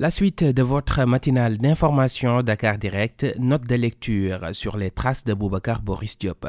[0.00, 5.34] La suite de votre matinale d'information Dakar Direct, note de lecture sur les traces de
[5.34, 6.46] Boubacar Boris Diop.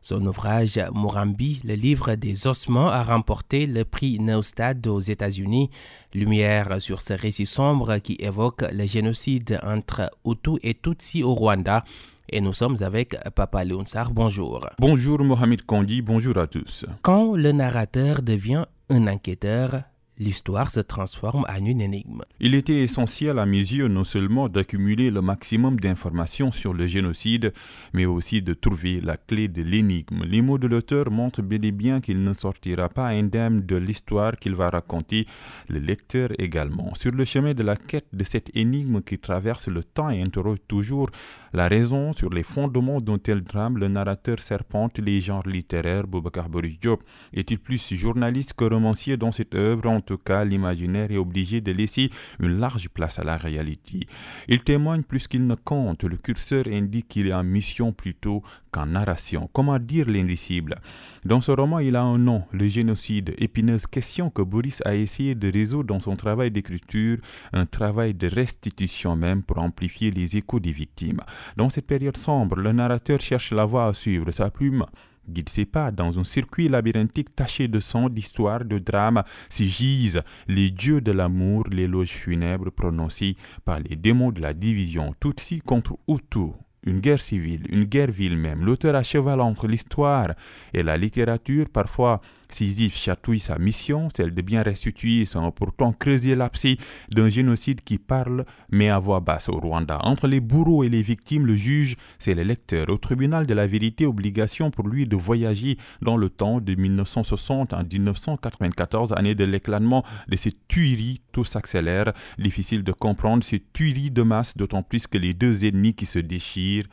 [0.00, 5.68] Son ouvrage Mourambi, le livre des ossements, a remporté le prix Neustad aux États-Unis.
[6.14, 11.82] Lumière sur ce récit sombre qui évoque le génocide entre Hutu et Tutsi au Rwanda.
[12.28, 14.12] Et nous sommes avec Papa Léonsar.
[14.12, 14.68] Bonjour.
[14.78, 16.86] Bonjour Mohamed Kondi, bonjour à tous.
[17.02, 19.82] Quand le narrateur devient un enquêteur,
[20.22, 22.22] l'histoire se transforme en une énigme.
[22.40, 27.52] Il était essentiel à mes yeux non seulement d'accumuler le maximum d'informations sur le génocide,
[27.92, 30.24] mais aussi de trouver la clé de l'énigme.
[30.24, 34.36] Les mots de l'auteur montrent bel et bien qu'il ne sortira pas indemne de l'histoire
[34.36, 35.26] qu'il va raconter,
[35.68, 36.94] le lecteur également.
[36.94, 40.58] Sur le chemin de la quête de cette énigme qui traverse le temps et interroge
[40.68, 41.10] toujours
[41.52, 46.06] la raison sur les fondements d'un tel drame, le narrateur serpente les genres littéraires.
[46.06, 47.02] Boubacar Boris Diop
[47.34, 49.82] est-il plus journaliste que romancier dans cette œuvre?
[50.16, 54.06] Cas, l'imaginaire est obligé de laisser une large place à la réalité.
[54.48, 56.04] Il témoigne plus qu'il ne compte.
[56.04, 59.48] Le curseur indique qu'il est en mission plutôt qu'en narration.
[59.52, 60.76] Comment dire l'indicible?
[61.24, 65.34] Dans ce roman, il a un nom, le génocide, épineuse question que Boris a essayé
[65.34, 67.18] de résoudre dans son travail d'écriture,
[67.52, 71.20] un travail de restitution même pour amplifier les échos des victimes.
[71.56, 74.30] Dans cette période sombre, le narrateur cherche la voie à suivre.
[74.30, 74.86] Sa plume
[75.28, 80.70] guide pas dans un circuit labyrinthique taché de sang, d'histoire, de drame, s'y gisent les
[80.70, 86.52] dieux de l'amour, l'éloge funèbre prononcés par les démons de la division Tutsi contre Hutu
[86.84, 88.64] une guerre civile, une guerre ville même.
[88.64, 90.34] L'auteur a cheval entre l'histoire
[90.74, 91.66] et la littérature.
[91.72, 92.20] Parfois,
[92.52, 96.76] Chatouille sa mission, celle de bien restituer sans pourtant creuser l'abcès
[97.10, 99.98] d'un génocide qui parle mais à voix basse au Rwanda.
[100.02, 102.88] Entre les bourreaux et les victimes, le juge, c'est le lecteur.
[102.88, 107.72] Au tribunal de la vérité, obligation pour lui de voyager dans le temps de 1960
[107.72, 111.20] à 1994, année de l'éclatement de ces tueries.
[111.32, 112.12] Tout s'accélère.
[112.38, 116.18] Difficile de comprendre ces tueries de masse, d'autant plus que les deux ennemis qui se
[116.18, 116.86] déchirent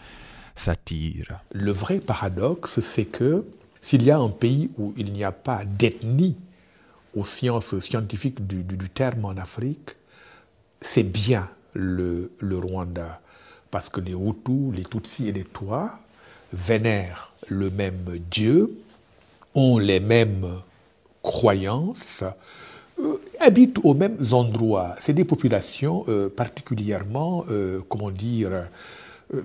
[0.55, 1.39] s'attirent.
[1.53, 3.45] Le vrai paradoxe, c'est que
[3.81, 6.35] s'il y a un pays où il n'y a pas d'ethnie
[7.15, 9.95] aux sciences scientifiques du, terme en Afrique,
[10.81, 13.21] c'est bien le, Rwanda.
[13.71, 15.91] Parce que les Hutus, les Tutsis et les Tois
[16.53, 18.75] vénèrent le même Dieu,
[19.55, 20.47] ont les mêmes
[21.21, 22.23] croyances,
[22.99, 24.95] euh, habitent aux mêmes endroits.
[24.99, 28.69] C'est des populations euh, particulièrement, euh, comment dire,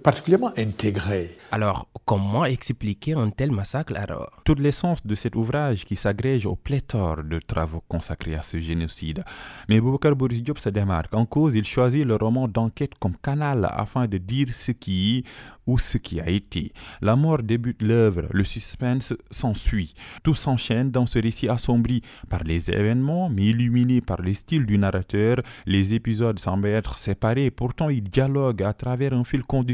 [0.03, 1.37] particulièrement intégrées.
[1.53, 4.41] Alors, comment expliquer un tel massacre alors?
[4.45, 9.25] Toute l'essence de cet ouvrage qui s'agrège au pléthore de travaux consacrés à ce génocide.
[9.69, 11.15] Mais Boubacar Boris Diop se démarque.
[11.15, 15.25] En cause, il choisit le roman d'enquête comme canal afin de dire ce qui est
[15.67, 16.72] ou ce qui a été.
[17.01, 19.95] La mort débute l'œuvre, le suspense s'ensuit.
[20.22, 24.77] Tout s'enchaîne dans ce récit assombri par les événements, mais illuminé par le style du
[24.77, 25.41] narrateur.
[25.65, 29.73] Les épisodes semblent être séparés, pourtant ils dialoguent à travers un fil conducteur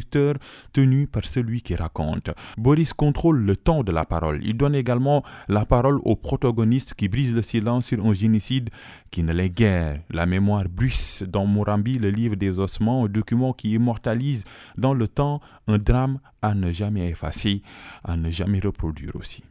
[0.72, 2.30] tenu par celui qui raconte.
[2.56, 4.40] Boris contrôle le temps de la parole.
[4.42, 8.70] Il donne également la parole aux protagonistes qui brisent le silence sur un génocide
[9.10, 10.00] qui ne l'est guère.
[10.10, 14.44] La mémoire bruisse dans Murambi, le livre des ossements, un document qui immortalise
[14.76, 17.62] dans le temps un drame à ne jamais effacer,
[18.04, 19.42] à ne jamais reproduire aussi.